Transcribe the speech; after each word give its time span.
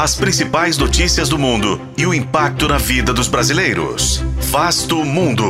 As 0.00 0.16
principais 0.16 0.78
notícias 0.78 1.28
do 1.28 1.38
mundo 1.38 1.78
e 1.94 2.06
o 2.06 2.14
impacto 2.14 2.66
na 2.66 2.78
vida 2.78 3.12
dos 3.12 3.28
brasileiros. 3.28 4.24
Vasto 4.50 5.04
Mundo. 5.04 5.44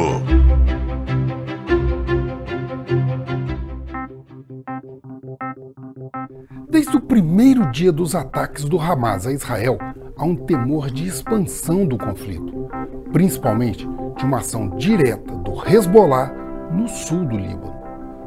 Desde 6.69 6.97
o 6.97 7.01
primeiro 7.01 7.71
dia 7.71 7.93
dos 7.93 8.17
ataques 8.17 8.65
do 8.65 8.77
Hamas 8.77 9.25
a 9.25 9.33
Israel, 9.33 9.79
há 10.17 10.25
um 10.25 10.35
temor 10.35 10.91
de 10.91 11.07
expansão 11.07 11.87
do 11.87 11.97
conflito, 11.97 12.69
principalmente 13.13 13.89
de 14.17 14.25
uma 14.25 14.39
ação 14.39 14.71
direta 14.71 15.33
do 15.33 15.65
Hezbollah 15.65 16.27
no 16.73 16.89
sul 16.89 17.25
do 17.25 17.37
Líbano. 17.37 17.79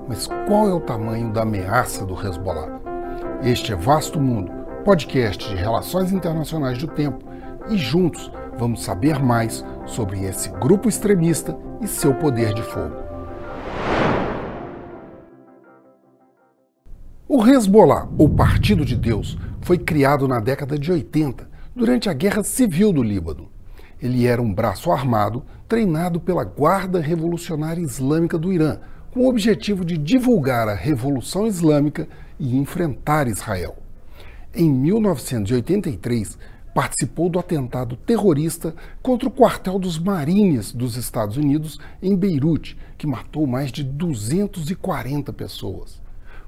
Mas 0.07 0.27
qual 0.47 0.69
é 0.69 0.73
o 0.73 0.79
tamanho 0.79 1.33
da 1.33 1.41
ameaça 1.41 2.05
do 2.05 2.13
Hezbollah? 2.13 2.79
Este 3.43 3.73
é 3.73 3.75
Vasto 3.75 4.21
Mundo, 4.21 4.62
podcast 4.84 5.47
de 5.47 5.55
relações 5.55 6.11
internacionais 6.11 6.77
do 6.77 6.88
tempo, 6.88 7.23
e 7.70 7.77
juntos 7.77 8.30
vamos 8.57 8.84
saber 8.84 9.17
mais 9.17 9.66
sobre 9.85 10.26
esse 10.26 10.49
grupo 10.49 10.90
extremista 10.90 11.57
e 11.81 11.88
seu 11.88 12.13
poder 12.13 12.53
de 12.53 12.62
fogo. 12.62 12.95
O 17.27 17.48
Hezbollah, 17.48 18.09
ou 18.17 18.27
Partido 18.27 18.84
de 18.85 18.95
Deus, 18.95 19.38
foi 19.62 19.77
criado 19.77 20.27
na 20.27 20.40
década 20.40 20.77
de 20.77 20.91
80, 20.91 21.49
durante 21.73 22.09
a 22.09 22.13
Guerra 22.13 22.43
Civil 22.43 22.91
do 22.91 23.02
Líbano. 23.02 23.49
Ele 24.02 24.27
era 24.27 24.41
um 24.41 24.54
braço 24.54 24.91
armado 24.91 25.43
treinado 25.68 26.20
pela 26.20 26.43
Guarda 26.43 26.99
Revolucionária 26.99 27.81
Islâmica 27.81 28.38
do 28.38 28.52
Irã, 28.52 28.79
com 29.12 29.21
o 29.21 29.29
objetivo 29.29 29.85
de 29.85 29.98
divulgar 29.98 30.68
a 30.68 30.76
Revolução 30.76 31.48
Islâmica 31.48 32.07
e 32.38 32.57
enfrentar 32.57 33.27
Israel. 33.27 33.82
Em 34.55 34.71
1983, 34.71 36.38
participou 36.75 37.27
do 37.27 37.39
atentado 37.39 37.95
terrorista 37.95 38.76
contra 39.02 39.27
o 39.27 39.31
quartel 39.31 39.79
dos 39.79 39.98
Marines 39.98 40.71
dos 40.71 40.96
Estados 40.96 41.37
Unidos 41.37 41.79
em 41.99 42.15
Beirute, 42.15 42.77
que 42.96 43.07
matou 43.07 43.48
mais 43.48 43.71
de 43.71 43.84
240 43.84 45.34
pessoas. 45.34 45.99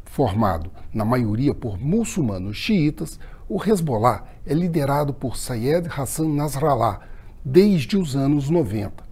Formado, 0.04 0.70
na 0.94 1.04
maioria, 1.04 1.52
por 1.56 1.80
muçulmanos 1.80 2.56
xiitas, 2.56 3.20
o 3.50 3.60
Hezbollah 3.60 4.24
é 4.46 4.54
liderado 4.54 5.12
por 5.12 5.36
Sayed 5.36 5.88
Hassan 5.90 6.28
Nasrallah 6.28 7.02
desde 7.44 7.98
os 7.98 8.16
anos 8.16 8.52
90. 8.52 9.04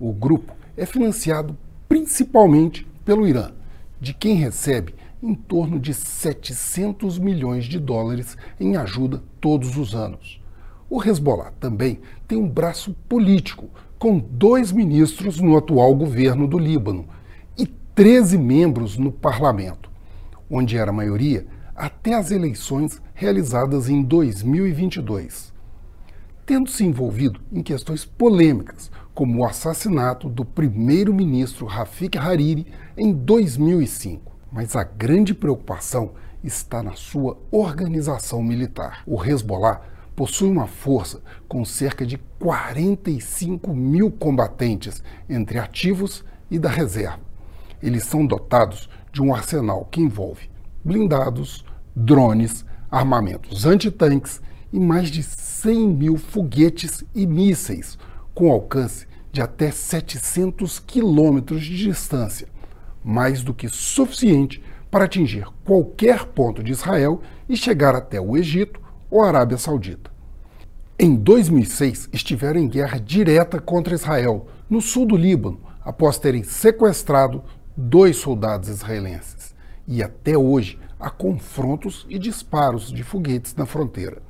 O 0.00 0.14
grupo 0.14 0.54
é 0.78 0.86
financiado 0.86 1.54
principalmente 1.86 2.86
pelo 3.04 3.28
Irã, 3.28 3.50
de 4.00 4.14
quem 4.14 4.36
recebe 4.36 4.94
em 5.22 5.34
torno 5.34 5.78
de 5.78 5.92
700 5.92 7.18
milhões 7.18 7.64
de 7.64 7.78
dólares 7.78 8.36
em 8.58 8.76
ajuda 8.76 9.22
todos 9.40 9.76
os 9.76 9.94
anos. 9.94 10.40
O 10.88 11.02
Hezbollah 11.02 11.52
também 11.60 12.00
tem 12.26 12.38
um 12.38 12.48
braço 12.48 12.94
político, 13.08 13.68
com 13.98 14.18
dois 14.18 14.72
ministros 14.72 15.38
no 15.38 15.56
atual 15.56 15.94
governo 15.94 16.48
do 16.48 16.58
Líbano 16.58 17.06
e 17.56 17.66
13 17.66 18.38
membros 18.38 18.96
no 18.96 19.12
parlamento, 19.12 19.90
onde 20.50 20.76
era 20.76 20.92
maioria 20.92 21.46
até 21.76 22.14
as 22.14 22.30
eleições 22.30 23.00
realizadas 23.14 23.88
em 23.88 24.02
2022. 24.02 25.52
Tendo 26.44 26.68
se 26.68 26.84
envolvido 26.84 27.40
em 27.52 27.62
questões 27.62 28.04
polêmicas, 28.04 28.90
como 29.14 29.38
o 29.40 29.44
assassinato 29.44 30.28
do 30.28 30.44
primeiro-ministro 30.44 31.66
Rafik 31.66 32.18
Hariri 32.18 32.66
em 32.96 33.12
2005. 33.12 34.29
Mas 34.52 34.74
a 34.74 34.82
grande 34.82 35.34
preocupação 35.34 36.12
está 36.42 36.82
na 36.82 36.94
sua 36.94 37.38
organização 37.50 38.42
militar. 38.42 39.02
O 39.06 39.22
Hezbollah 39.24 39.80
possui 40.16 40.50
uma 40.50 40.66
força 40.66 41.22
com 41.48 41.64
cerca 41.64 42.04
de 42.04 42.18
45 42.38 43.72
mil 43.72 44.10
combatentes 44.10 45.02
entre 45.28 45.58
ativos 45.58 46.24
e 46.50 46.58
da 46.58 46.68
reserva. 46.68 47.20
Eles 47.82 48.04
são 48.04 48.26
dotados 48.26 48.88
de 49.12 49.22
um 49.22 49.34
arsenal 49.34 49.86
que 49.90 50.00
envolve 50.00 50.50
blindados, 50.84 51.64
drones, 51.94 52.64
armamentos 52.90 53.66
antitanques 53.66 54.40
e 54.72 54.78
mais 54.78 55.10
de 55.10 55.22
100 55.22 55.88
mil 55.88 56.16
foguetes 56.16 57.04
e 57.14 57.26
mísseis 57.26 57.98
com 58.34 58.50
alcance 58.50 59.06
de 59.32 59.40
até 59.40 59.70
700 59.70 60.80
quilômetros 60.80 61.62
de 61.62 61.76
distância, 61.76 62.48
mais 63.04 63.42
do 63.42 63.54
que 63.54 63.68
suficiente 63.68 64.62
para 64.90 65.04
atingir 65.04 65.46
qualquer 65.64 66.26
ponto 66.26 66.62
de 66.62 66.72
Israel 66.72 67.20
e 67.48 67.56
chegar 67.56 67.94
até 67.94 68.20
o 68.20 68.36
Egito 68.36 68.80
ou 69.10 69.22
Arábia 69.22 69.56
Saudita. 69.56 70.10
Em 70.98 71.14
2006, 71.14 72.10
estiveram 72.12 72.60
em 72.60 72.68
guerra 72.68 72.98
direta 72.98 73.58
contra 73.60 73.94
Israel, 73.94 74.48
no 74.68 74.80
sul 74.80 75.06
do 75.06 75.16
Líbano, 75.16 75.60
após 75.82 76.18
terem 76.18 76.42
sequestrado 76.42 77.42
dois 77.76 78.16
soldados 78.16 78.68
israelenses. 78.68 79.54
E 79.88 80.02
até 80.02 80.36
hoje 80.36 80.78
há 80.98 81.08
confrontos 81.08 82.06
e 82.08 82.18
disparos 82.18 82.92
de 82.92 83.02
foguetes 83.02 83.54
na 83.54 83.64
fronteira. 83.64 84.20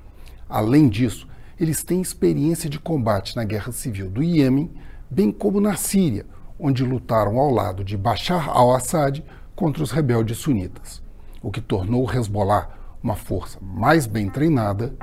Além 0.48 0.88
disso, 0.88 1.26
eles 1.58 1.82
têm 1.82 2.00
experiência 2.00 2.70
de 2.70 2.78
combate 2.78 3.34
na 3.34 3.44
guerra 3.44 3.72
civil 3.72 4.08
do 4.08 4.22
Iêmen, 4.22 4.70
bem 5.10 5.32
como 5.32 5.60
na 5.60 5.74
Síria, 5.76 6.24
onde 6.60 6.84
lutaram 6.84 7.38
ao 7.38 7.50
lado 7.50 7.82
de 7.82 7.96
Bashar 7.96 8.50
al-Assad 8.50 9.24
contra 9.56 9.82
os 9.82 9.90
rebeldes 9.90 10.38
sunitas, 10.38 11.02
o 11.42 11.50
que 11.50 11.60
tornou 11.60 12.06
o 12.06 12.10
Hezbollah 12.10 12.68
uma 13.02 13.16
força 13.16 13.58
mais 13.62 14.06
bem 14.06 14.28
treinada, 14.28 14.94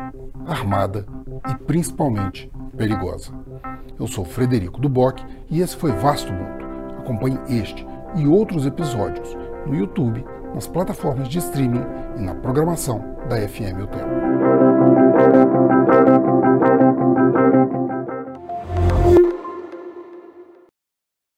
armada 0.45 1.05
e 1.49 1.55
principalmente 1.63 2.51
perigosa. 2.75 3.31
Eu 3.99 4.07
sou 4.07 4.23
Frederico 4.23 4.79
Duboc 4.79 5.19
e 5.49 5.61
esse 5.61 5.75
foi 5.75 5.91
Vasto 5.91 6.31
Mundo. 6.31 6.65
Acompanhe 6.99 7.39
este 7.49 7.85
e 8.15 8.27
outros 8.27 8.65
episódios 8.65 9.35
no 9.65 9.75
YouTube, 9.75 10.23
nas 10.53 10.67
plataformas 10.67 11.27
de 11.27 11.39
streaming 11.39 11.83
e 12.17 12.21
na 12.21 12.35
programação 12.35 12.99
da 13.27 13.37
FM 13.47 13.83
O 13.83 13.87
Tempo. 13.87 14.96